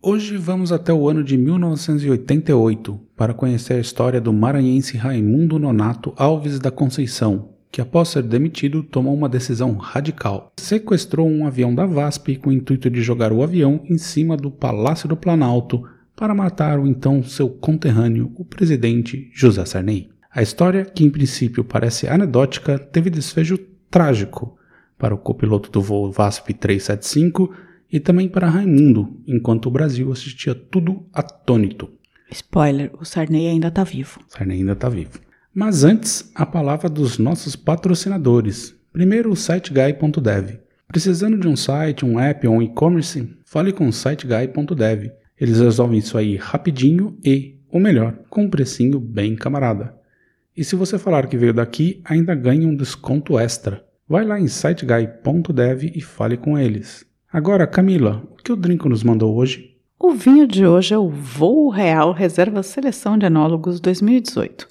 [0.00, 6.12] Hoje vamos até o ano de 1988 para conhecer a história do maranhense Raimundo Nonato
[6.16, 10.52] Alves da Conceição, que após ser demitido tomou uma decisão radical.
[10.56, 14.52] Sequestrou um avião da VASP com o intuito de jogar o avião em cima do
[14.52, 15.82] Palácio do Planalto
[16.14, 20.10] para matar o então seu conterrâneo, o presidente José Sarney.
[20.32, 23.58] A história, que em princípio parece anedótica, teve desfecho
[23.90, 24.56] trágico
[24.96, 27.52] para o copiloto do voo VASP 375
[27.90, 31.90] e também para Raimundo, enquanto o Brasil assistia tudo atônito.
[32.30, 34.20] Spoiler, o Sarney ainda está vivo.
[34.28, 35.18] Sarney ainda está vivo.
[35.54, 38.76] Mas antes, a palavra dos nossos patrocinadores.
[38.92, 40.60] Primeiro, o siteguy.dev.
[40.86, 43.34] Precisando de um site, um app ou um e-commerce?
[43.44, 45.10] Fale com o siteguy.dev.
[45.40, 49.94] Eles resolvem isso aí rapidinho e, ou melhor, com um precinho bem camarada.
[50.56, 53.84] E se você falar que veio daqui, ainda ganha um desconto extra.
[54.08, 57.07] Vai lá em siteguy.dev e fale com eles.
[57.30, 59.76] Agora, Camila, o que o Drinco nos mandou hoje?
[59.98, 64.66] O vinho de hoje é o Voo Real Reserva Seleção de Enólogos 2018.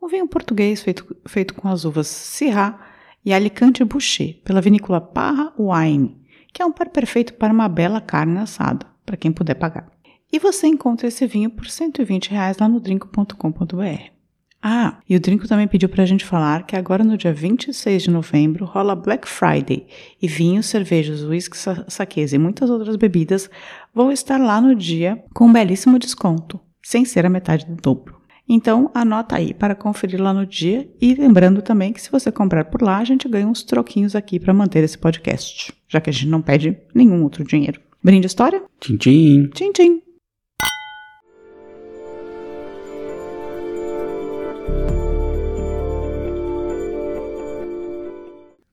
[0.00, 2.80] Um vinho português feito, feito com as uvas Syrah
[3.22, 6.16] e Alicante Boucher, pela vinícola Parra Wine,
[6.50, 9.92] que é um par perfeito para uma bela carne assada, para quem puder pagar.
[10.32, 14.17] E você encontra esse vinho por 120 reais lá no drinco.com.br.
[14.62, 18.02] Ah, e o Drinco também pediu para a gente falar que agora no dia 26
[18.02, 19.86] de novembro rola Black Friday
[20.20, 21.56] e vinhos, cervejas, uísque,
[21.86, 23.48] saquês e muitas outras bebidas
[23.94, 28.18] vão estar lá no dia com um belíssimo desconto, sem ser a metade do dobro.
[28.48, 32.64] Então anota aí para conferir lá no dia e lembrando também que se você comprar
[32.64, 36.12] por lá a gente ganha uns troquinhos aqui para manter esse podcast, já que a
[36.12, 37.80] gente não pede nenhum outro dinheiro.
[38.02, 38.62] Brinde história?
[38.80, 39.50] Tchim, tchim.
[39.50, 40.07] Tchim, tchim.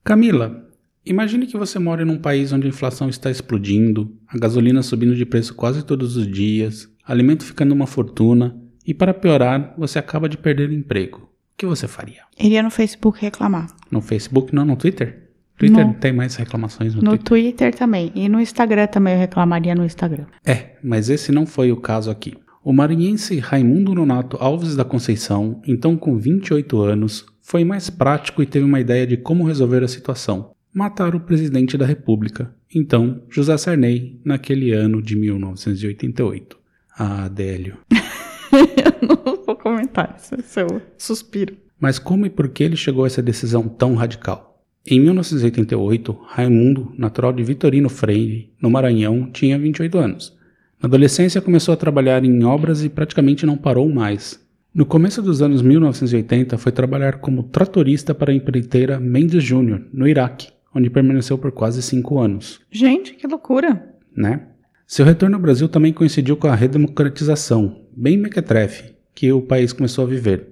[0.06, 0.64] Camila,
[1.04, 5.16] imagine que você mora em um país onde a inflação está explodindo, a gasolina subindo
[5.16, 8.56] de preço quase todos os dias, alimento ficando uma fortuna
[8.86, 11.22] e, para piorar, você acaba de perder o emprego.
[11.22, 11.28] O
[11.58, 12.20] que você faria?
[12.38, 13.66] Iria no Facebook reclamar.
[13.90, 15.24] No Facebook, não, no Twitter?
[15.58, 17.24] Twitter No- tem mais reclamações no, No Twitter.
[17.26, 18.12] Twitter também.
[18.14, 20.26] E no Instagram também eu reclamaria no Instagram.
[20.44, 22.34] É, mas esse não foi o caso aqui.
[22.62, 28.46] O maranhense Raimundo Nonato Alves da Conceição, então com 28 anos, foi mais prático e
[28.46, 30.50] teve uma ideia de como resolver a situação.
[30.74, 36.58] Matar o presidente da República, então José Sarney, naquele ano de 1988.
[36.98, 37.78] Ah, Délio.
[38.52, 41.56] eu não vou comentar, esse é seu suspiro.
[41.78, 44.60] Mas como e por que ele chegou a essa decisão tão radical?
[44.84, 50.36] Em 1988, Raimundo, natural de Vitorino Freire, no Maranhão, tinha 28 anos.
[50.82, 54.44] Na adolescência começou a trabalhar em obras e praticamente não parou mais.
[54.76, 60.06] No começo dos anos 1980, foi trabalhar como tratorista para a empreiteira Mendes Júnior, no
[60.06, 63.96] Iraque, onde permaneceu por quase cinco anos Gente, que loucura.
[64.14, 64.48] né?
[64.86, 70.04] Seu retorno ao Brasil também coincidiu com a redemocratização, bem mequetrefe, que o país começou
[70.04, 70.46] a viver.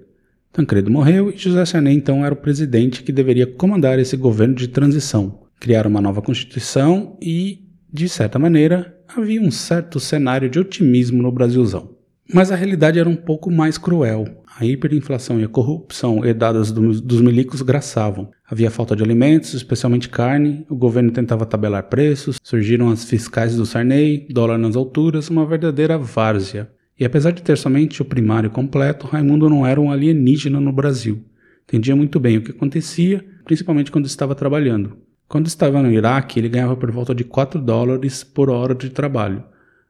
[0.51, 4.69] Tancredo morreu e José Sarney então era o presidente que deveria comandar esse governo de
[4.69, 7.59] transição, criar uma nova constituição e,
[7.93, 11.94] de certa maneira, havia um certo cenário de otimismo no Brasilzão.
[12.33, 14.25] Mas a realidade era um pouco mais cruel.
[14.57, 18.31] A hiperinflação e a corrupção herdadas do- dos milicos graçavam.
[18.49, 23.65] Havia falta de alimentos, especialmente carne, o governo tentava tabelar preços, surgiram as fiscais do
[23.65, 26.69] Sarney, dólar nas alturas, uma verdadeira várzea.
[26.99, 31.21] E apesar de ter somente o primário completo, Raimundo não era um alienígena no Brasil.
[31.67, 34.97] Entendia muito bem o que acontecia, principalmente quando estava trabalhando.
[35.27, 39.43] Quando estava no Iraque, ele ganhava por volta de 4 dólares por hora de trabalho.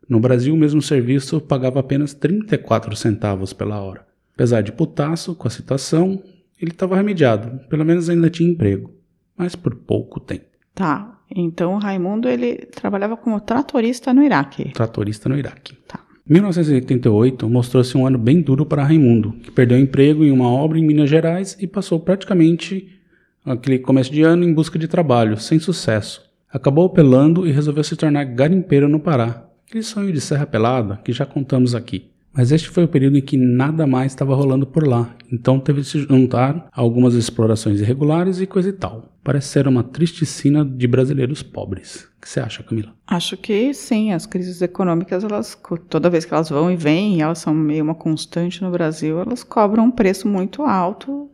[0.08, 4.06] No Brasil, o mesmo serviço pagava apenas 34 centavos pela hora.
[4.34, 6.22] Apesar de putaço com a situação,
[6.62, 8.94] ele estava remediado, pelo menos ainda tinha emprego,
[9.38, 10.46] mas por pouco tempo.
[10.74, 14.72] Tá, então o Raimundo ele trabalhava como tratorista no Iraque.
[14.74, 15.76] Tratorista no Iraque.
[15.88, 16.00] Tá.
[16.28, 20.84] 1988 mostrou-se um ano bem duro para Raimundo, que perdeu emprego em uma obra em
[20.84, 22.90] Minas Gerais e passou praticamente
[23.46, 26.24] aquele começo de ano em busca de trabalho, sem sucesso.
[26.52, 29.45] Acabou apelando e resolveu se tornar garimpeiro no Pará.
[29.68, 32.10] Aquele sonho de Serra Pelada que já contamos aqui.
[32.36, 35.80] Mas este foi o período em que nada mais estava rolando por lá, então teve
[35.80, 39.06] de se juntar a algumas explorações irregulares e coisa e tal.
[39.24, 42.10] Parece ser uma triste sina de brasileiros pobres.
[42.18, 42.94] O que você acha, Camila?
[43.08, 45.58] Acho que sim, as crises econômicas, elas
[45.90, 49.42] toda vez que elas vão e vêm, elas são meio uma constante no Brasil, elas
[49.42, 51.32] cobram um preço muito alto,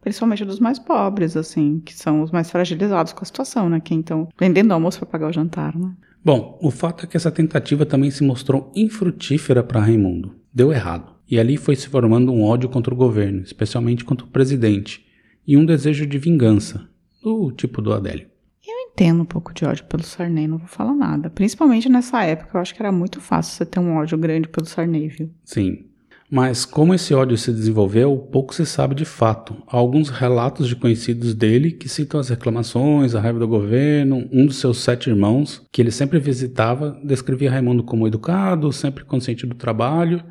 [0.00, 3.80] principalmente dos mais pobres, assim, que são os mais fragilizados com a situação, né?
[3.80, 5.92] Que então vendendo almoço para pagar o jantar, né?
[6.24, 10.34] Bom, o fato é que essa tentativa também se mostrou infrutífera para Raimundo.
[10.52, 11.12] Deu errado.
[11.30, 15.06] E ali foi se formando um ódio contra o governo, especialmente contra o presidente,
[15.46, 16.88] e um desejo de vingança,
[17.22, 18.26] do tipo do Adélio.
[18.66, 21.30] Eu entendo um pouco de ódio pelo Sarney, não vou falar nada.
[21.30, 24.66] Principalmente nessa época, eu acho que era muito fácil você ter um ódio grande pelo
[24.66, 25.30] Sarney, viu?
[25.44, 25.87] Sim.
[26.30, 29.56] Mas como esse ódio se desenvolveu, pouco se sabe de fato.
[29.66, 34.28] Há alguns relatos de conhecidos dele que citam as reclamações, a raiva do governo.
[34.30, 39.46] Um dos seus sete irmãos, que ele sempre visitava, descrevia Raimundo como educado, sempre consciente
[39.46, 40.22] do trabalho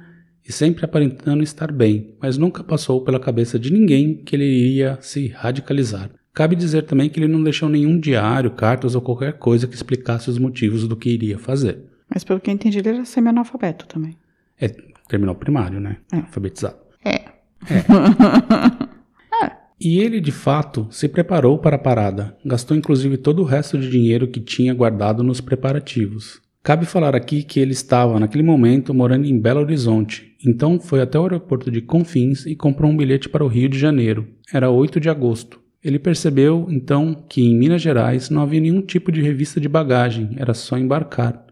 [0.47, 4.97] e sempre aparentando estar bem, mas nunca passou pela cabeça de ninguém que ele iria
[5.01, 6.09] se radicalizar.
[6.33, 10.29] Cabe dizer também que ele não deixou nenhum diário, cartas ou qualquer coisa que explicasse
[10.29, 11.79] os motivos do que iria fazer.
[12.07, 14.15] Mas pelo que eu entendi, ele era semi-analfabeto também.
[14.61, 14.73] É,
[15.07, 15.98] terminou o primário, né?
[16.12, 16.18] É.
[16.18, 16.77] Alfabetizado.
[17.09, 17.27] É.
[19.80, 22.36] E ele, de fato, se preparou para a parada.
[22.44, 26.42] Gastou inclusive todo o resto de dinheiro que tinha guardado nos preparativos.
[26.63, 30.36] Cabe falar aqui que ele estava, naquele momento, morando em Belo Horizonte.
[30.45, 33.77] Então foi até o aeroporto de Confins e comprou um bilhete para o Rio de
[33.77, 34.27] Janeiro.
[34.51, 35.62] Era 8 de agosto.
[35.83, 40.31] Ele percebeu, então, que em Minas Gerais não havia nenhum tipo de revista de bagagem,
[40.38, 41.45] era só embarcar.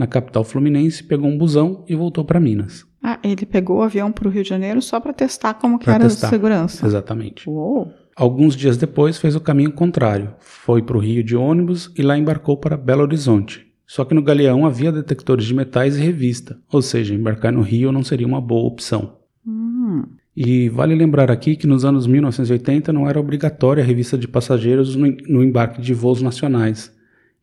[0.00, 2.86] Na capital fluminense, pegou um busão e voltou para Minas.
[3.02, 5.84] Ah, ele pegou o avião para o Rio de Janeiro só para testar como que
[5.84, 6.28] Pra era testar.
[6.28, 6.86] a segurança.
[6.86, 7.46] Exatamente.
[7.46, 7.92] Uou.
[8.16, 10.32] Alguns dias depois fez o caminho contrário.
[10.38, 13.66] Foi para o Rio de ônibus e lá embarcou para Belo Horizonte.
[13.86, 17.92] Só que no galeão havia detectores de metais e revista, ou seja, embarcar no Rio
[17.92, 19.18] não seria uma boa opção.
[19.46, 20.04] Hum.
[20.34, 24.96] E vale lembrar aqui que nos anos 1980 não era obrigatória a revista de passageiros
[24.96, 26.90] no embarque de voos nacionais.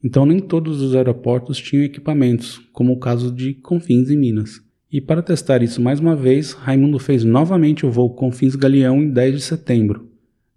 [0.03, 4.61] Então nem todos os aeroportos tinham equipamentos, como o caso de Confins em Minas.
[4.91, 9.09] E para testar isso mais uma vez, Raimundo fez novamente o voo Confins Galeão em
[9.09, 10.09] 10 de setembro.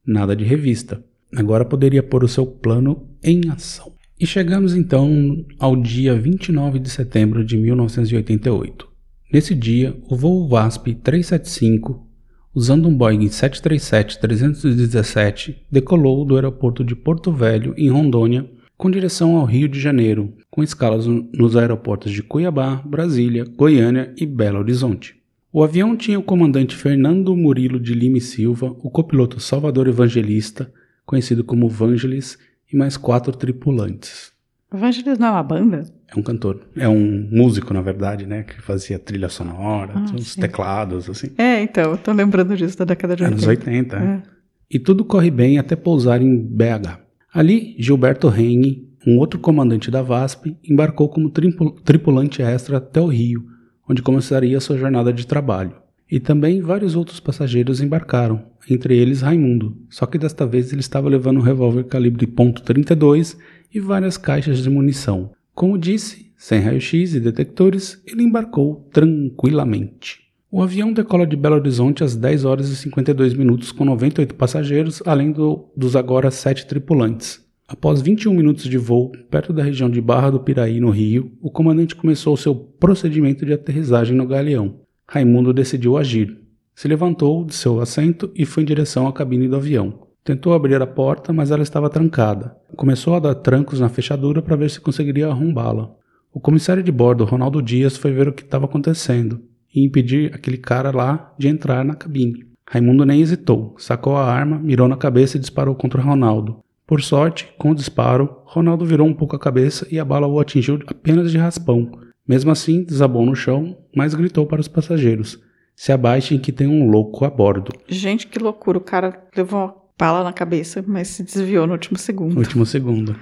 [0.07, 1.03] Nada de revista.
[1.35, 3.93] Agora poderia pôr o seu plano em ação.
[4.19, 8.89] E chegamos então ao dia 29 de setembro de 1988.
[9.33, 12.07] Nesse dia, o voo VASP 375,
[12.55, 18.47] usando um Boeing 737-317, decolou do aeroporto de Porto Velho, em Rondônia,
[18.81, 24.13] com direção ao Rio de Janeiro, com escalas no- nos aeroportos de Cuiabá, Brasília, Goiânia
[24.17, 25.15] e Belo Horizonte.
[25.53, 30.73] O avião tinha o comandante Fernando Murilo de Lima e Silva, o copiloto Salvador Evangelista,
[31.05, 32.39] conhecido como Vangelis,
[32.73, 34.33] e mais quatro tripulantes.
[34.73, 35.85] Vangelis não é uma banda?
[36.09, 36.61] É um cantor.
[36.77, 38.45] É um músico, na verdade, né?
[38.45, 41.31] Que fazia trilha sonora, Ah, teclados, assim.
[41.37, 43.35] É, então, eu tô lembrando disso da década de 80.
[43.37, 43.97] Anos 80.
[43.97, 44.03] é.
[44.05, 44.23] É.
[44.71, 47.10] E tudo corre bem até pousar em BH.
[47.33, 53.07] Ali, Gilberto Reine, um outro comandante da VASP, embarcou como tripu- tripulante extra até o
[53.07, 53.45] Rio,
[53.89, 55.75] onde começaria sua jornada de trabalho.
[56.11, 61.09] E também vários outros passageiros embarcaram, entre eles Raimundo, só que desta vez ele estava
[61.09, 63.37] levando um revólver calibre .32
[63.73, 65.31] e várias caixas de munição.
[65.55, 70.30] Como disse, sem raio-x e detectores, ele embarcou tranquilamente.
[70.51, 75.01] O avião decola de Belo Horizonte às 10 horas e 52 minutos com 98 passageiros,
[75.07, 77.41] além do- dos agora 7 tripulantes.
[77.69, 81.51] Após 21 minutos de voo, perto da região de Barra do Piraí, no Rio, o
[81.53, 84.81] comandante começou seu procedimento de aterrissagem no galeão.
[85.07, 86.37] Raimundo decidiu agir.
[86.75, 90.01] Se levantou de seu assento e foi em direção à cabine do avião.
[90.25, 92.57] Tentou abrir a porta, mas ela estava trancada.
[92.75, 95.93] Começou a dar trancos na fechadura para ver se conseguiria arrombá-la.
[96.33, 99.41] O comissário de bordo, Ronaldo Dias, foi ver o que estava acontecendo
[99.75, 102.47] e impedir aquele cara lá de entrar na cabine.
[102.69, 106.61] Raimundo nem hesitou, sacou a arma, mirou na cabeça e disparou contra Ronaldo.
[106.87, 110.41] Por sorte, com o disparo, Ronaldo virou um pouco a cabeça e a bala o
[110.41, 111.91] atingiu apenas de raspão.
[112.27, 115.39] Mesmo assim, desabou no chão, mas gritou para os passageiros:
[115.75, 117.73] Se abaixem que tem um louco a bordo.
[117.89, 118.79] Gente, que loucura.
[118.79, 122.35] O cara levou uma bala na cabeça, mas se desviou no último segundo.
[122.35, 123.17] No último segundo.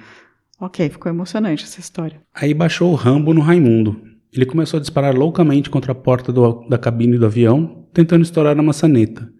[0.59, 2.21] Ok, ficou emocionante essa história.
[2.33, 4.08] Aí baixou o Rambo no Raimundo.
[4.33, 8.57] Ele começou a disparar loucamente contra a porta do- da cabine do avião, tentando estourar
[8.57, 9.31] a maçaneta.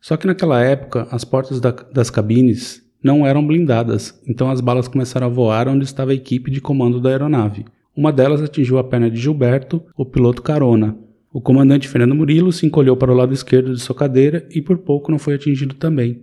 [0.00, 4.88] Só que naquela época, as portas da- das cabines não eram blindadas, então as balas
[4.88, 7.64] começaram a voar onde estava a equipe de comando da aeronave.
[7.96, 10.96] Uma delas atingiu a perna de Gilberto, o piloto carona.
[11.32, 14.78] O comandante Fernando Murilo se encolheu para o lado esquerdo de sua cadeira e por
[14.78, 16.22] pouco não foi atingido também.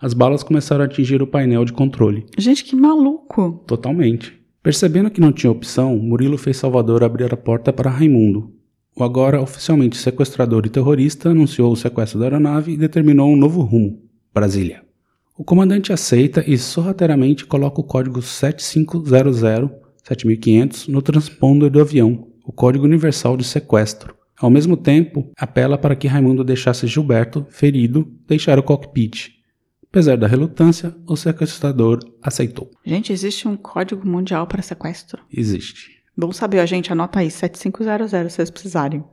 [0.00, 2.26] As balas começaram a atingir o painel de controle.
[2.36, 3.64] Gente, que maluco.
[3.66, 4.38] Totalmente.
[4.64, 8.50] Percebendo que não tinha opção, Murilo fez Salvador abrir a porta para Raimundo.
[8.96, 13.60] o agora oficialmente sequestrador e terrorista anunciou o sequestro da aeronave e determinou um novo
[13.60, 14.00] rumo:
[14.32, 14.82] Brasília.
[15.36, 22.86] O comandante aceita e sorrateiramente coloca o código 7500-7500 no transponder do avião, o código
[22.86, 24.14] universal de sequestro.
[24.40, 29.33] Ao mesmo tempo, apela para que Raimundo deixasse Gilberto, ferido, deixar o cockpit.
[29.94, 32.68] Apesar da relutância, o sequestrador aceitou.
[32.84, 35.22] Gente, existe um código mundial para sequestro?
[35.32, 35.92] Existe.
[36.16, 39.04] Bom saber, a gente anota aí, 7500 se vocês precisarem.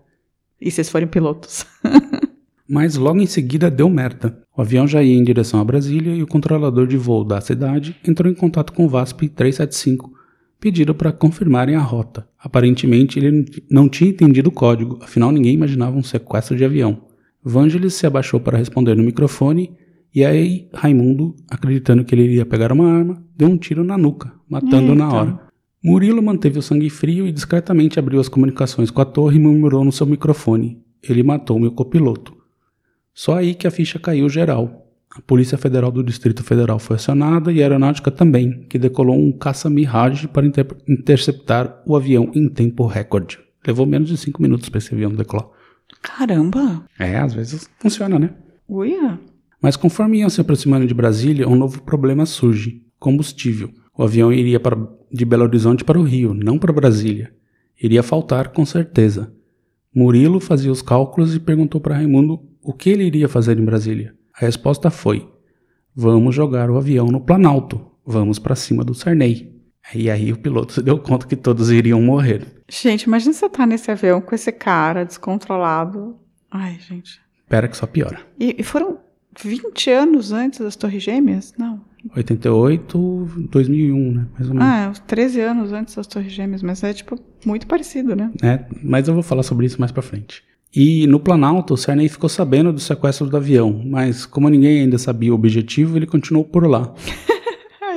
[0.59, 1.67] E se vocês forem pilotos.
[2.67, 4.41] Mas logo em seguida deu merda.
[4.57, 7.95] O avião já ia em direção a Brasília e o controlador de voo da cidade
[8.03, 10.11] entrou em contato com o VASP 375,
[10.59, 12.27] pedindo para confirmarem a rota.
[12.39, 17.03] Aparentemente ele não tinha entendido o código, afinal ninguém imaginava um sequestro de avião.
[17.43, 19.79] Vangelis se abaixou para responder no microfone
[20.13, 24.33] e aí Raimundo, acreditando que ele iria pegar uma arma, deu um tiro na nuca,
[24.49, 25.39] matando na hora.
[25.83, 29.83] Murilo manteve o sangue frio e discretamente abriu as comunicações com a torre e murmurou
[29.83, 32.35] no seu microfone: Ele matou meu copiloto.
[33.13, 34.87] Só aí que a ficha caiu geral.
[35.09, 39.31] A Polícia Federal do Distrito Federal foi acionada e a Aeronáutica também, que decolou um
[39.31, 43.37] caça Mirage para inter interceptar o avião em tempo recorde.
[43.65, 45.49] Levou menos de cinco minutos para esse avião decolar.
[46.01, 46.85] Caramba!
[46.97, 48.29] É, às vezes funciona, né?
[48.69, 49.19] Uia!
[49.61, 53.69] Mas conforme iam se aproximando de Brasília, um novo problema surge: combustível.
[53.95, 54.77] O avião iria para,
[55.11, 57.33] de Belo Horizonte para o Rio, não para Brasília.
[57.81, 59.33] Iria faltar, com certeza.
[59.93, 64.15] Murilo fazia os cálculos e perguntou para Raimundo o que ele iria fazer em Brasília.
[64.33, 65.29] A resposta foi:
[65.95, 67.85] Vamos jogar o avião no Planalto.
[68.05, 69.51] Vamos para cima do Sarney.
[69.93, 72.45] E aí o piloto se deu conta que todos iriam morrer.
[72.69, 76.17] Gente, imagina você tá nesse avião com esse cara descontrolado.
[76.49, 77.19] Ai, gente.
[77.39, 78.21] Espera que só piora.
[78.39, 78.99] E, e foram
[79.39, 81.53] 20 anos antes das Torres Gêmeas?
[81.57, 81.81] Não.
[82.15, 84.27] 88, 2001, né?
[84.33, 84.69] Mais ou menos.
[84.69, 88.31] Ah, é, uns 13 anos antes das Torres Gêmeas, mas é tipo muito parecido, né?
[88.41, 90.43] É, mas eu vou falar sobre isso mais pra frente.
[90.73, 94.97] E no Planalto, o Sarney ficou sabendo do sequestro do avião, mas como ninguém ainda
[94.97, 96.93] sabia o objetivo, ele continuou por lá.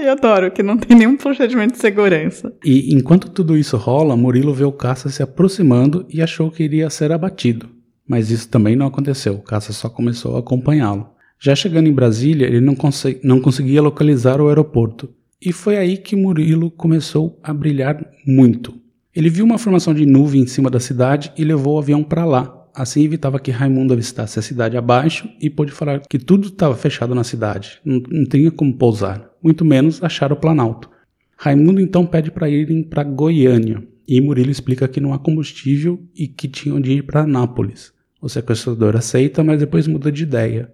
[0.02, 2.52] Eu adoro que não tem nenhum procedimento de segurança.
[2.62, 6.90] E enquanto tudo isso rola, Murilo vê o caça se aproximando e achou que iria
[6.90, 7.70] ser abatido.
[8.06, 11.13] Mas isso também não aconteceu, o caça só começou a acompanhá-lo.
[11.44, 12.74] Já chegando em Brasília, ele não,
[13.22, 15.10] não conseguia localizar o aeroporto.
[15.38, 18.74] E foi aí que Murilo começou a brilhar muito.
[19.14, 22.24] Ele viu uma formação de nuvem em cima da cidade e levou o avião para
[22.24, 22.66] lá.
[22.74, 27.14] Assim evitava que Raimundo avistasse a cidade abaixo e pôde falar que tudo estava fechado
[27.14, 30.88] na cidade, não, não tinha como pousar, muito menos achar o Planalto.
[31.36, 36.26] Raimundo então pede para irem para Goiânia e Murilo explica que não há combustível e
[36.26, 37.92] que tinham de ir para Nápoles.
[38.18, 40.72] O sequestrador aceita, mas depois muda de ideia.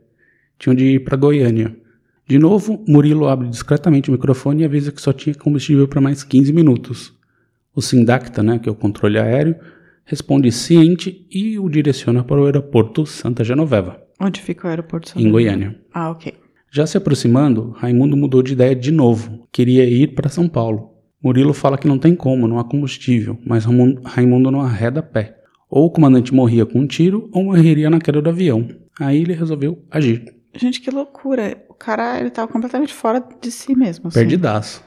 [0.61, 1.75] Tinham de ir para Goiânia.
[2.29, 6.23] De novo, Murilo abre discretamente o microfone e avisa que só tinha combustível para mais
[6.23, 7.15] 15 minutos.
[7.75, 9.57] O Sindacta, né, que é o controle aéreo,
[10.05, 14.03] responde ciente e o direciona para o aeroporto Santa Genoveva.
[14.21, 15.81] Onde fica o aeroporto Santa Em Goiânia.
[15.95, 16.35] Ah, ok.
[16.71, 19.49] Já se aproximando, Raimundo mudou de ideia de novo.
[19.51, 20.91] Queria ir para São Paulo.
[21.25, 23.65] Murilo fala que não tem como, não há combustível, mas
[24.05, 25.39] Raimundo não arreda pé.
[25.71, 28.69] Ou o comandante morria com um tiro, ou morreria na queda do avião.
[29.01, 30.40] Aí ele resolveu agir.
[30.55, 31.65] Gente, que loucura.
[31.69, 34.09] O cara, ele tava completamente fora de si mesmo.
[34.09, 34.19] Assim.
[34.19, 34.83] Perdidaço.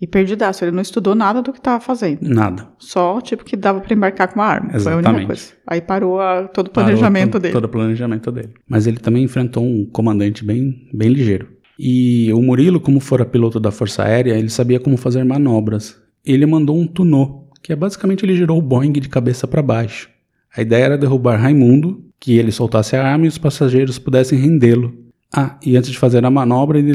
[0.00, 0.64] E perdidaço.
[0.64, 2.20] Ele não estudou nada do que tava fazendo.
[2.22, 2.68] Nada.
[2.78, 4.70] Só, tipo, que dava para embarcar com uma arma.
[4.74, 4.82] Exatamente.
[4.82, 5.52] Foi a única coisa.
[5.66, 7.52] Aí parou a, todo o planejamento parou, dele.
[7.54, 8.54] Todo o planejamento dele.
[8.68, 11.48] Mas ele também enfrentou um comandante bem, bem ligeiro.
[11.78, 15.96] E o Murilo, como fora piloto da Força Aérea, ele sabia como fazer manobras.
[16.24, 20.08] Ele mandou um tunô, que é basicamente ele girou o Boeing de cabeça para baixo.
[20.56, 25.03] A ideia era derrubar Raimundo, que ele soltasse a arma e os passageiros pudessem rendê-lo.
[25.36, 26.92] Ah, e antes de fazer a manobra, ele,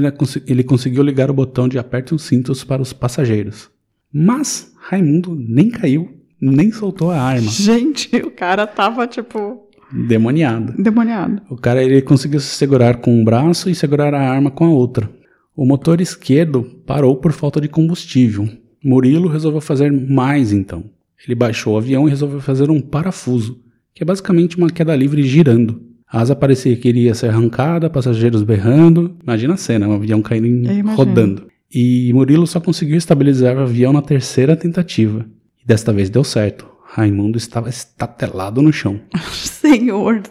[0.48, 3.70] ele conseguiu ligar o botão de aperte os cintos para os passageiros.
[4.14, 7.52] Mas Raimundo nem caiu, nem soltou a arma.
[7.52, 9.68] Gente, o cara tava tipo.
[9.92, 10.82] Demoniado.
[10.82, 11.42] Demoniado.
[11.50, 14.70] O cara ele conseguiu se segurar com um braço e segurar a arma com a
[14.70, 15.12] outra.
[15.54, 18.48] O motor esquerdo parou por falta de combustível.
[18.82, 20.86] Murilo resolveu fazer mais então.
[21.26, 23.60] Ele baixou o avião e resolveu fazer um parafuso,
[23.94, 25.89] que é basicamente uma queda livre girando.
[26.12, 29.16] A asa parecia que iria ser arrancada, passageiros berrando.
[29.22, 31.48] Imagina a cena, um avião caindo rodando.
[31.72, 35.26] E Murilo só conseguiu estabilizar o avião na terceira tentativa.
[35.62, 36.68] E desta vez deu certo.
[36.84, 39.00] Raimundo estava estatelado no chão.
[39.32, 40.24] Senhor.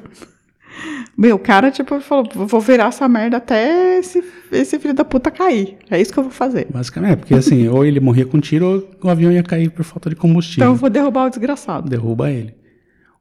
[1.16, 5.30] Meu, o cara, tipo, falou: vou virar essa merda até esse, esse filho da puta
[5.30, 5.76] cair.
[5.88, 6.66] É isso que eu vou fazer.
[6.70, 9.84] Basicamente, é, porque assim, ou ele morria com tiro ou o avião ia cair por
[9.84, 10.64] falta de combustível.
[10.64, 11.88] Então eu vou derrubar o desgraçado.
[11.88, 12.54] Derruba ele.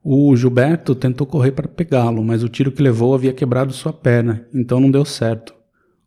[0.02, 4.46] O Gilberto tentou correr para pegá-lo, mas o tiro que levou havia quebrado sua perna,
[4.54, 5.54] então não deu certo.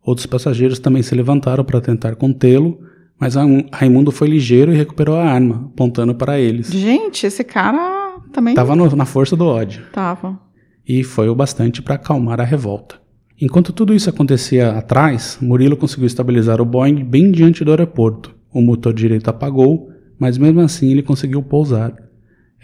[0.04, 2.80] Outros passageiros também se levantaram para tentar contê-lo,
[3.20, 3.34] mas
[3.72, 6.72] Raimundo foi ligeiro e recuperou a arma, apontando para eles.
[6.72, 8.54] Gente, esse cara também.
[8.54, 9.82] Tava no- na força do ódio.
[9.92, 10.40] Tava.
[10.88, 12.96] e foi o bastante para acalmar a revolta.
[13.40, 18.34] Enquanto tudo isso acontecia atrás, Murilo conseguiu estabilizar o Boeing bem diante do aeroporto.
[18.52, 21.94] O motor direito apagou, mas mesmo assim ele conseguiu pousar.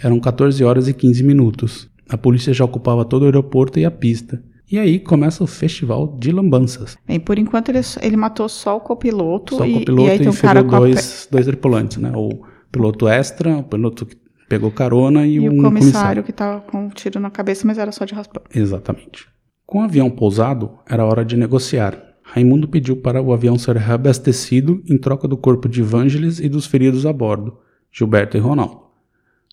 [0.02, 1.90] Eram 14 horas e 15 minutos.
[2.08, 4.42] A polícia já ocupava todo o aeroporto e a pista.
[4.70, 6.96] E aí começa o festival de lambanças.
[7.06, 9.56] Bem, por enquanto ele, ele matou só o copiloto.
[9.56, 11.96] Só e, o piloto e aí e, um cara feriu a pe- dois, dois tripulantes,
[11.98, 12.12] né?
[12.14, 12.28] O
[12.70, 14.16] piloto extra, o piloto que
[14.48, 17.78] pegou carona e, E um o comissário que tava com um tiro na cabeça, mas
[17.78, 18.42] era só de raspão.
[18.54, 19.26] Exatamente.
[19.66, 21.98] Com o avião pousado, era hora de negociar.
[22.22, 26.66] Raimundo pediu para o avião ser reabastecido em troca do corpo de Vangelis e dos
[26.66, 27.56] feridos a bordo,
[27.90, 28.80] Gilberto e Ronaldo.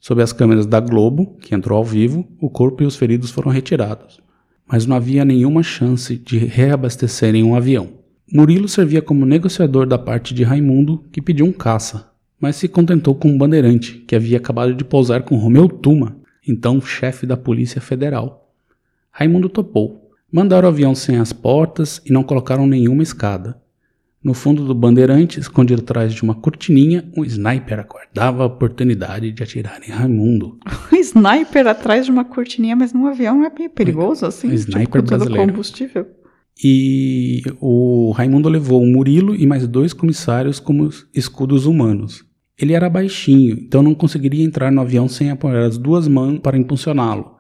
[0.08, 3.52] Sob as câmeras da Globo, que entrou ao vivo, o corpo e os feridos foram
[3.52, 4.22] retirados.
[4.68, 7.90] Mas não havia nenhuma chance de reabastecerem um avião.
[8.32, 13.16] Murilo servia como negociador da parte de Raimundo, que pediu um caça, mas se contentou
[13.16, 16.16] com um bandeirante, que havia acabado de pousar com Romeu Tuma,
[16.48, 18.54] então chefe da Polícia Federal.
[19.10, 20.12] Raimundo topou.
[20.32, 23.60] Mandaram o avião sem as portas e não colocaram nenhuma escada.
[24.26, 29.44] No fundo do bandeirante, escondido atrás de uma cortininha, um sniper aguardava a oportunidade de
[29.44, 30.58] atirar em Raimundo.
[30.92, 34.50] Um sniper atrás de uma cortininha, mas num avião é meio perigoso, assim.
[34.50, 35.52] Um sniper tipo, com todo brasileiro.
[35.52, 36.08] combustível.
[36.64, 42.26] E o Raimundo levou o Murilo e mais dois comissários como escudos humanos.
[42.58, 46.58] Ele era baixinho, então não conseguiria entrar no avião sem apoiar as duas mãos para
[46.58, 47.36] impulsioná-lo.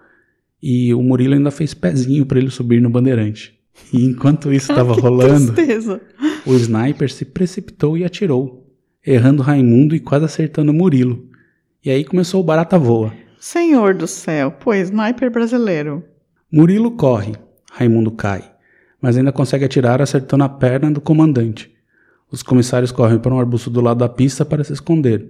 [0.61, 3.55] E o Murilo ainda fez pezinho para ele subir no bandeirante.
[3.91, 6.01] E enquanto isso estava Que rolando, tristeza.
[6.45, 8.69] O sniper se precipitou e atirou,
[9.05, 11.27] errando Raimundo e quase acertando Murilo.
[11.83, 13.11] E aí começou o barata voa.
[13.39, 16.03] Senhor do céu, pô, sniper brasileiro.
[16.51, 17.33] Murilo corre,
[17.71, 18.43] Raimundo cai,
[19.01, 21.73] mas ainda consegue atirar acertando a perna do comandante.
[22.31, 25.27] Os comissários correm para um arbusto do lado da pista para se esconder.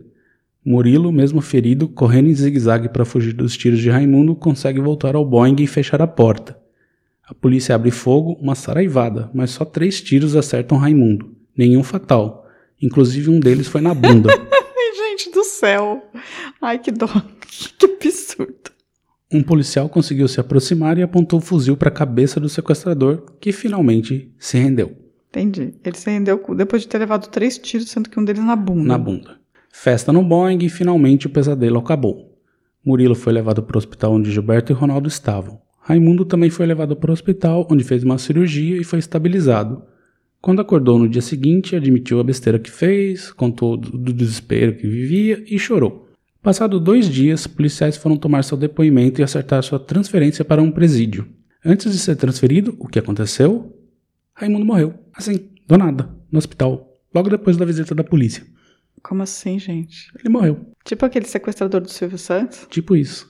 [0.65, 5.25] Murilo, mesmo ferido, correndo em zigue-zague para fugir dos tiros de Raimundo, consegue voltar ao
[5.25, 6.64] Boeing e fechar a porta.
[7.27, 11.35] A polícia abre fogo, uma saraivada, mas só três tiros acertam Raimundo.
[11.57, 12.45] Nenhum fatal.
[12.81, 14.29] Inclusive um deles foi na bunda.
[14.95, 16.03] Gente do céu.
[16.61, 17.07] Ai, que dó.
[17.77, 18.71] Que absurdo.
[19.31, 23.51] Um policial conseguiu se aproximar e apontou o fuzil para a cabeça do sequestrador, que
[23.51, 24.95] finalmente se rendeu.
[25.29, 25.73] Entendi.
[25.83, 28.83] Ele se rendeu depois de ter levado três tiros, sendo que um deles na bunda.
[28.83, 29.37] na bunda.
[29.71, 32.37] Festa no Boeing e finalmente o pesadelo acabou.
[32.85, 35.59] Murilo foi levado para o hospital onde Gilberto e Ronaldo estavam.
[35.87, 39.83] Raimundo também foi levado para o hospital onde fez uma cirurgia e foi estabilizado.
[40.41, 45.43] Quando acordou no dia seguinte, admitiu a besteira que fez, contou do desespero que vivia
[45.47, 46.09] e chorou.
[46.41, 51.27] Passado dois dias, policiais foram tomar seu depoimento e acertar sua transferência para um presídio.
[51.63, 53.71] Antes de ser transferido, o que aconteceu?
[54.33, 54.95] Raimundo morreu.
[55.13, 58.43] Assim, do nada, no hospital, logo depois da visita da polícia.
[59.03, 60.11] Como assim, gente?
[60.17, 60.65] Ele morreu.
[60.83, 62.65] Tipo aquele sequestrador do Silvio Santos?
[62.71, 63.27] Tipo isso.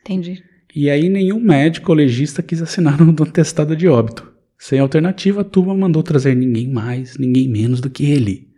[0.00, 0.42] Entendi.
[0.74, 4.30] E aí nenhum médico ou legista quis assinar um atestado de óbito.
[4.58, 8.48] Sem alternativa, a turma mandou trazer ninguém mais, ninguém menos do que ele.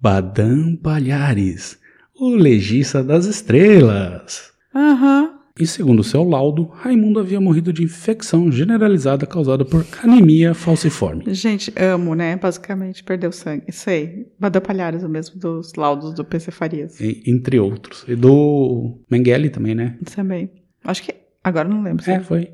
[0.00, 1.78] Badam Palhares,
[2.14, 4.50] o legista das estrelas.
[4.74, 5.38] Aham.
[5.60, 11.24] E segundo seu laudo, Raimundo havia morrido de infecção generalizada causada por anemia falciforme.
[11.34, 12.36] Gente, amo, né?
[12.36, 13.70] Basicamente, perdeu sangue.
[13.70, 14.28] Sei.
[14.40, 16.98] Badão Palhares, o mesmo dos laudos do PC Farias.
[16.98, 18.02] e- Entre outros.
[18.08, 19.98] E do Mengele também, né?
[20.16, 20.50] Também.
[20.82, 21.14] Acho que.
[21.42, 22.08] Agora não lembro.
[22.10, 22.52] É, foi.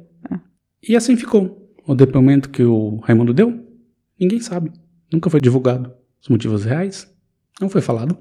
[0.87, 1.73] E assim ficou.
[1.87, 3.67] O depoimento que o Raimundo deu,
[4.21, 4.71] ninguém sabe.
[5.13, 5.93] Nunca foi divulgado.
[6.21, 7.11] Os motivos reais,
[7.61, 8.17] não foi falado.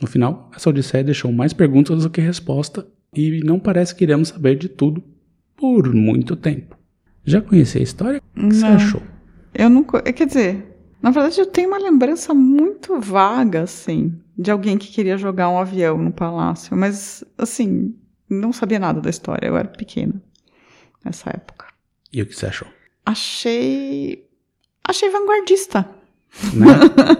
[0.00, 4.28] No final, essa odisseia deixou mais perguntas do que resposta e não parece que iremos
[4.28, 5.02] saber de tudo
[5.56, 6.76] por muito tempo.
[7.24, 8.22] Já conhecia a história?
[8.36, 8.74] O que você Não.
[8.76, 9.02] achou?
[9.52, 10.00] Eu nunca.
[10.04, 14.92] é, Quer dizer, na verdade eu tenho uma lembrança muito vaga, assim, de alguém que
[14.92, 17.94] queria jogar um avião no palácio, mas, assim,
[18.28, 20.14] não sabia nada da história, eu era pequena
[21.04, 21.66] nessa época.
[22.12, 22.68] E o que você achou?
[23.04, 24.24] Achei.
[24.86, 25.88] Achei vanguardista.
[26.54, 26.66] Né?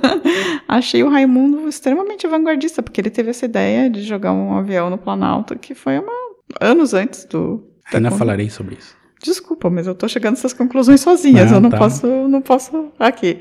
[0.68, 4.98] Achei o Raimundo extremamente vanguardista, porque ele teve essa ideia de jogar um avião no
[4.98, 6.12] Planalto, que foi uma...
[6.60, 7.66] anos antes do.
[7.90, 8.96] da Ainda con- falarei sobre isso.
[9.22, 11.50] Desculpa, mas eu tô chegando a essas conclusões sozinhas.
[11.50, 11.78] Eu não tá.
[11.78, 13.40] posso, não posso aqui.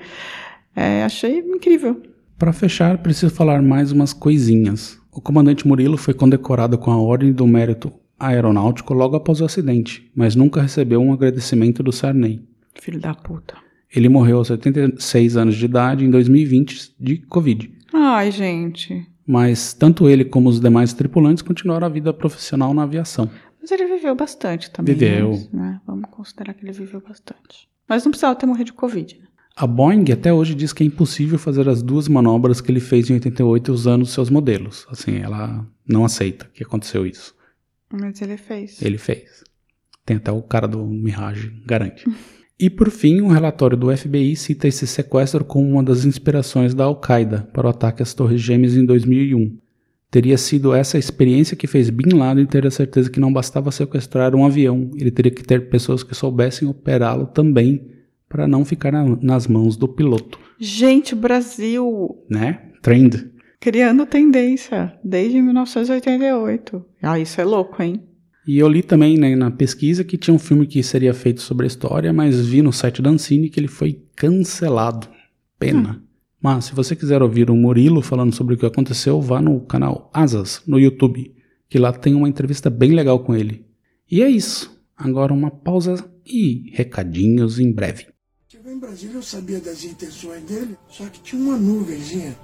[0.75, 2.01] É, achei incrível.
[2.37, 4.99] Para fechar, preciso falar mais umas coisinhas.
[5.17, 10.11] O comandante Murilo foi condecorado com a Ordem do Mérito Aeronáutico logo após o acidente,
[10.15, 12.47] mas nunca recebeu um agradecimento do Sarney.
[12.79, 13.55] Filho da puta.
[13.91, 17.67] Ele morreu aos 86 anos de idade em 2020 de Covid.
[17.91, 19.07] Ai, gente.
[19.25, 23.27] Mas tanto ele como os demais tripulantes continuaram a vida profissional na aviação.
[23.59, 24.93] Mas ele viveu bastante também.
[24.93, 25.31] Viveu.
[25.51, 25.81] Né?
[25.87, 27.67] Vamos considerar que ele viveu bastante.
[27.89, 29.17] Mas não precisava ter morrido de Covid.
[29.19, 29.26] né?
[29.59, 33.09] A Boeing até hoje diz que é impossível fazer as duas manobras que ele fez
[33.09, 34.85] em 88 usando seus modelos.
[34.87, 37.33] Assim, ela não aceita que aconteceu isso.
[37.91, 38.79] Mas ele fez.
[38.83, 39.43] Ele fez.
[40.05, 42.05] Tem até o cara do Mirage, garante.
[42.59, 46.85] E por fim, um relatório do FBI cita esse sequestro como uma das inspirações da
[46.85, 49.59] Al-Qaeda para o ataque às Torres Gêmeas em 2001.
[50.09, 54.33] Teria sido essa experiência que fez Bin Laden ter a certeza que não bastava sequestrar
[54.33, 57.96] um avião, ele teria que ter pessoas que soubessem operá-lo também,
[58.29, 62.71] para não ficar na- nas mãos do piloto, Gente, Brasil né?
[62.81, 63.31] Trend.
[63.59, 66.85] criando tendência desde 1988.
[67.01, 68.01] Ah, isso é louco, hein?
[68.47, 71.65] E eu li também né, na pesquisa que tinha um filme que seria feito sobre
[71.65, 75.07] a história, mas vi no site da Ancine que ele foi cancelado.
[75.59, 76.01] Pena.
[76.41, 80.09] Mas se você quiser ouvir o Murilo falando sobre o que aconteceu, vá no canal
[80.13, 81.33] Asas, no YouTube,
[81.67, 83.65] que lá tem uma entrevista bem legal com ele.
[84.09, 84.79] E é isso.
[84.95, 88.05] Agora uma pausa e recadinhos em breve.
[88.77, 92.37] Em Brasília, eu sabia das intenções dele, só que tinha uma nuvenzinha.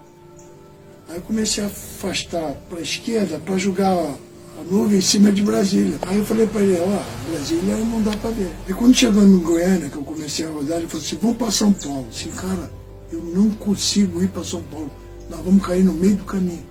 [1.08, 5.44] Aí eu comecei a afastar para a esquerda para jogar a nuvem em cima de
[5.44, 5.96] Brasília.
[6.02, 8.52] Aí eu falei para ele, ó, Brasília não dá para ver.
[8.68, 11.52] E quando chegou em Goiânia, que eu comecei a rodar, ele falou assim, vamos para
[11.52, 12.08] São Paulo.
[12.10, 12.72] Assim, cara,
[13.12, 14.90] eu não consigo ir para São Paulo.
[15.30, 16.66] Nós vamos cair no meio do caminho.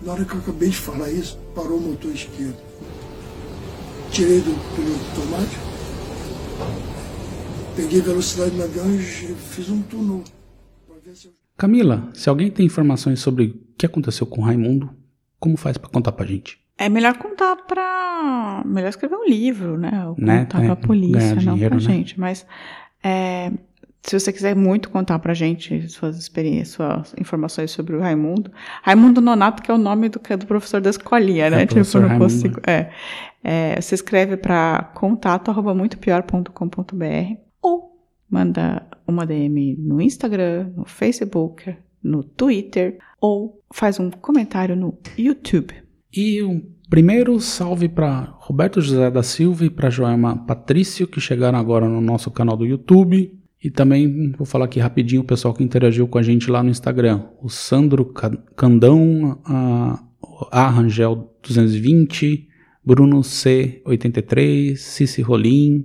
[0.00, 2.56] Na hora que eu acabei de falar isso, parou o motor esquerdo.
[4.10, 5.72] Tirei do piloto automático,
[7.74, 10.22] peguei velocidade avião e fiz um túnel.
[11.56, 14.90] Camila, se alguém tem informações sobre o que aconteceu com o Raimundo,
[15.38, 16.58] como faz pra contar pra gente?
[16.78, 18.62] É melhor contar pra.
[18.64, 20.06] Melhor escrever um livro, né?
[20.06, 20.40] Ou Né?
[20.44, 21.94] contar É, pra polícia, ganhar não dinheiro, pra né?
[21.94, 22.18] gente.
[22.18, 22.46] Mas
[23.04, 23.52] é,
[24.02, 28.50] se você quiser muito contar pra gente suas experiências, suas informações sobre o Raimundo.
[28.82, 31.62] Raimundo Nonato, que é o nome do, que é do professor da escolinha, né?
[31.62, 32.32] É, professor eu não Raimundo.
[32.32, 32.60] consigo.
[32.66, 32.90] É,
[33.44, 37.96] é, você escreve pra contato arroba muitopior.com.br ou
[38.28, 45.74] manda uma DM no Instagram, no Facebook, no Twitter ou faz um comentário no YouTube.
[46.14, 51.58] E um primeiro salve para Roberto José da Silva e para Joelma Patrício, que chegaram
[51.58, 53.38] agora no nosso canal do YouTube.
[53.64, 56.70] E também vou falar aqui rapidinho o pessoal que interagiu com a gente lá no
[56.70, 57.26] Instagram.
[57.40, 60.02] O Sandro Ca- Candão, a,
[60.50, 62.48] a Rangel 220,
[62.84, 65.84] Bruno C83, Cici Rolim,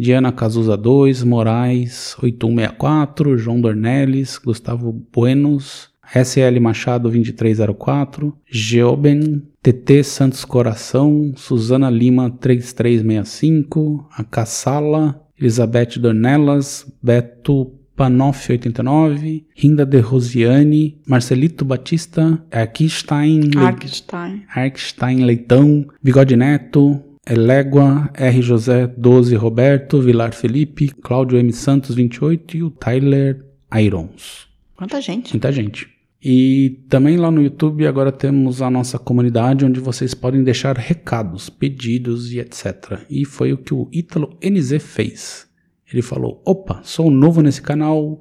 [0.00, 10.42] Diana Cazuza 2, Moraes 8164, João Dornelles, Gustavo Buenos, SL Machado 2304, Geoben, TT Santos
[10.46, 21.62] Coração, Suzana Lima 3365, a Cassala, Elizabeth Dornelas, Beto Panoff 89, Rinda de Rosiane, Marcelito
[21.66, 24.44] Batista, Arkstein, Le- Arkstein.
[24.54, 26.98] Arkstein Leitão, Bigode Neto,
[27.30, 28.42] Elégua, R.
[28.42, 31.52] José 12 Roberto, Vilar Felipe, Cláudio M.
[31.52, 34.48] Santos 28 e o Tyler Irons.
[34.74, 35.34] Quanta gente.
[35.34, 35.88] Muita gente.
[36.20, 41.48] E também lá no YouTube agora temos a nossa comunidade onde vocês podem deixar recados,
[41.48, 43.00] pedidos e etc.
[43.08, 45.46] E foi o que o Ítalo NZ fez.
[45.92, 48.20] Ele falou: opa, sou novo nesse canal.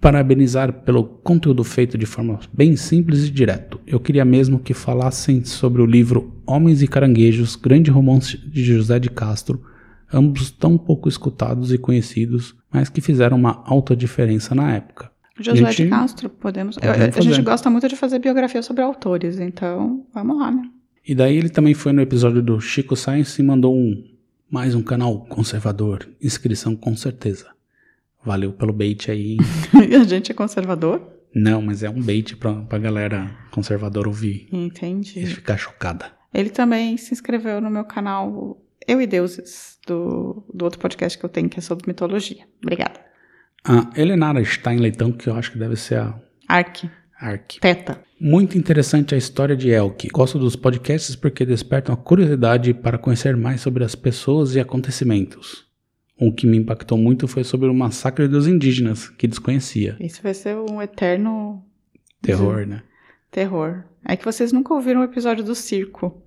[0.00, 3.80] Parabenizar pelo conteúdo feito de forma bem simples e direto.
[3.86, 8.98] Eu queria mesmo que falassem sobre o livro Homens e Caranguejos, grande romance de José
[8.98, 9.62] de Castro,
[10.12, 15.10] ambos tão pouco escutados e conhecidos, mas que fizeram uma alta diferença na época.
[15.38, 16.76] Josué Gente, de Castro, podemos.
[16.76, 20.62] podemos a gente gosta muito de fazer biografia sobre autores, então vamos lá, né?
[21.06, 24.04] E daí ele também foi no episódio do Chico Science e mandou um
[24.50, 27.46] mais um canal conservador, inscrição com certeza.
[28.24, 29.36] Valeu pelo bait aí.
[29.88, 31.00] e a gente é conservador?
[31.34, 35.24] Não, mas é um bait pra, pra galera conservadora ouvir e Entendi.
[35.26, 36.12] ficar chocada.
[36.32, 41.24] Ele também se inscreveu no meu canal Eu e Deuses, do, do outro podcast que
[41.24, 42.44] eu tenho, que é sobre mitologia.
[42.62, 43.00] Obrigada.
[43.64, 47.60] A Helenara Stein Leitão, que eu acho que deve ser a Ark, Ark.
[47.60, 48.02] Teta.
[48.20, 50.08] Muito interessante a história de Elk.
[50.08, 55.69] Gosto dos podcasts porque despertam a curiosidade para conhecer mais sobre as pessoas e acontecimentos.
[56.20, 59.96] Um que me impactou muito foi sobre o massacre dos indígenas, que desconhecia.
[59.98, 61.64] Isso vai ser um eterno
[62.22, 62.82] Terror, né?
[63.30, 63.84] terror.
[64.04, 66.22] É que vocês nunca ouviram o episódio do circo.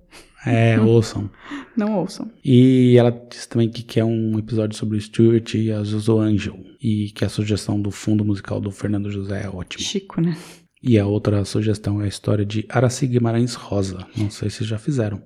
[0.46, 1.30] É, ouçam.
[1.76, 2.30] Não ouçam.
[2.44, 6.58] E ela disse também que quer um episódio sobre o Stuart e a Zozo Angel.
[6.80, 9.84] E que a sugestão do fundo musical do Fernando José é ótima.
[9.84, 10.36] Chico, né?
[10.82, 14.06] E a outra sugestão é a história de Araci Guimarães Rosa.
[14.16, 15.22] Não sei se já fizeram.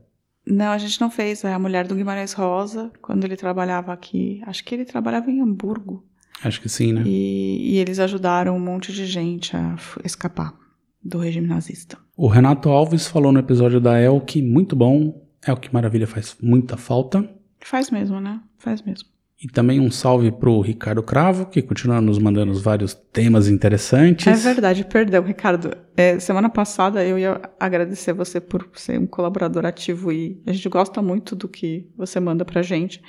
[0.50, 1.44] Não, a gente não fez.
[1.44, 4.40] É a mulher do Guimarães Rosa, quando ele trabalhava aqui.
[4.46, 6.04] Acho que ele trabalhava em Hamburgo.
[6.42, 7.02] Acho que sim, né?
[7.04, 10.54] E, e eles ajudaram um monte de gente a escapar
[11.02, 11.98] do regime nazista.
[12.16, 15.26] O Renato Alves falou no episódio da Elk, muito bom.
[15.46, 17.28] Elk Maravilha faz muita falta.
[17.60, 18.40] Faz mesmo, né?
[18.58, 19.08] Faz mesmo.
[19.40, 24.26] E também um salve pro Ricardo Cravo, que continua nos mandando vários temas interessantes.
[24.26, 25.70] É verdade, perdão, Ricardo.
[25.96, 30.68] É, semana passada eu ia agradecer você por ser um colaborador ativo e a gente
[30.68, 33.00] gosta muito do que você manda pra gente.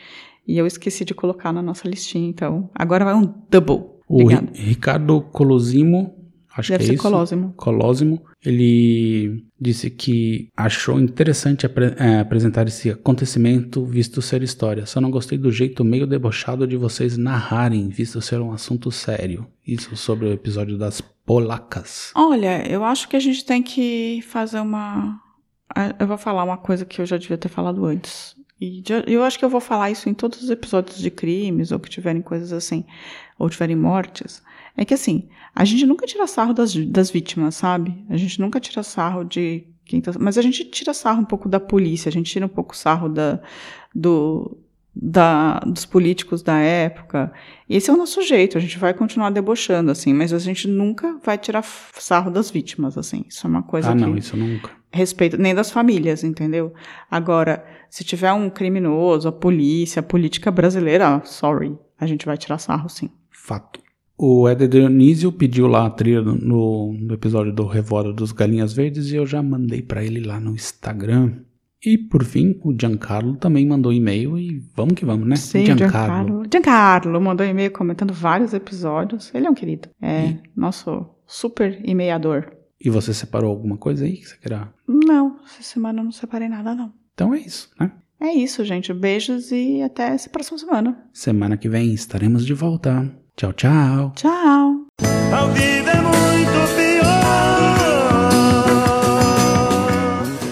[0.47, 3.97] E eu esqueci de colocar na nossa listinha, então agora vai um double.
[4.07, 4.27] O.
[4.27, 6.15] Ri- Ricardo Colosimo,
[6.55, 7.03] acho Deve que é ser isso.
[7.03, 7.53] Colosimo.
[7.55, 14.85] Colosimo, ele disse que achou interessante apre- é, apresentar esse acontecimento visto ser história.
[14.85, 19.47] Só não gostei do jeito meio debochado de vocês narrarem, visto ser um assunto sério.
[19.65, 22.11] Isso sobre o episódio das polacas.
[22.15, 25.19] Olha, eu acho que a gente tem que fazer uma.
[25.99, 28.35] Eu vou falar uma coisa que eu já devia ter falado antes.
[28.59, 31.79] E eu acho que eu vou falar isso em todos os episódios de crimes, ou
[31.79, 32.83] que tiverem coisas assim,
[33.37, 34.41] ou tiverem mortes.
[34.79, 38.01] É que assim, a gente nunca tira sarro das, das vítimas, sabe?
[38.09, 40.13] A gente nunca tira sarro de quem tá.
[40.17, 43.09] Mas a gente tira sarro um pouco da polícia, a gente tira um pouco sarro
[43.09, 43.41] da,
[43.93, 44.57] do,
[44.95, 47.29] da, dos políticos da época.
[47.69, 51.19] Esse é o nosso jeito, a gente vai continuar debochando, assim, mas a gente nunca
[51.25, 53.25] vai tirar sarro das vítimas, assim.
[53.27, 54.71] Isso é uma coisa ah, que não, isso nunca.
[54.93, 56.73] respeito, nem das famílias, entendeu?
[57.11, 62.59] Agora, se tiver um criminoso, a polícia, a política brasileira, sorry, a gente vai tirar
[62.59, 63.09] sarro, sim.
[63.29, 63.88] Fato.
[64.21, 69.09] O Éder Dionísio pediu lá a trilha no, no episódio do Revoada dos Galinhas Verdes
[69.13, 71.37] e eu já mandei pra ele lá no Instagram.
[71.81, 75.37] E por fim, o Giancarlo também mandou e-mail e vamos que vamos, né?
[75.37, 76.43] Sim, Giancarlo.
[76.51, 79.33] Giancarlo mandou e-mail comentando vários episódios.
[79.33, 79.87] Ele é um querido.
[80.01, 82.51] É nosso super e-mailhador.
[82.77, 84.73] E você separou alguma coisa aí que você queira?
[84.85, 86.91] Não, essa semana eu não separei nada, não.
[87.13, 87.93] Então é isso, né?
[88.19, 88.93] É isso, gente.
[88.93, 91.05] Beijos e até essa próxima semana.
[91.13, 93.09] Semana que vem estaremos de volta.
[93.39, 94.11] Tchau, tchau.
[94.17, 94.85] Tchau.
[95.33, 97.07] Ao vivo é muito pior.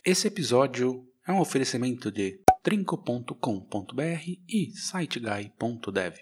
[0.06, 6.16] Esse episódio é um oferecimento de trinco.com.br e siteguy.dev.